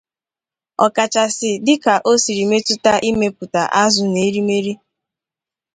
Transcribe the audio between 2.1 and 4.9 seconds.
siri metụta imepụta azụ nà erimeri